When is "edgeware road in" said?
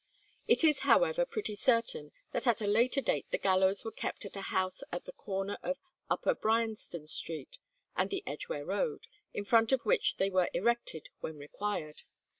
8.25-9.45